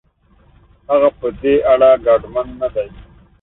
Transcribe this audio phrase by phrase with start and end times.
[0.89, 2.89] هغه په دې اړه ډاډمن نه دی.